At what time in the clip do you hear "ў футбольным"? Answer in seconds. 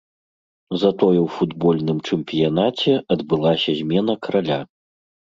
1.17-1.97